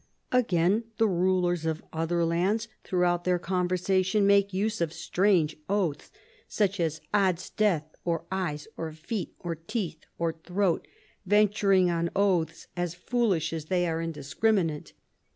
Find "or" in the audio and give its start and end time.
8.03-8.25, 8.77-8.91, 9.37-9.53, 10.17-10.33